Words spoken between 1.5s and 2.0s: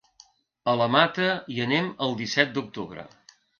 hi anem